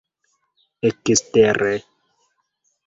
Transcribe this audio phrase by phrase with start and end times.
[0.89, 1.73] ekstere